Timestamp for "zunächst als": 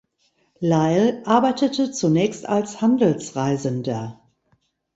1.91-2.81